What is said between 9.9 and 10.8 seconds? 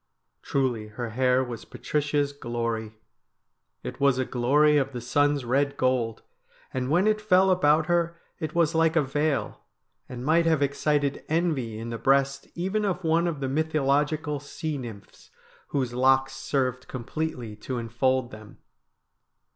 and might have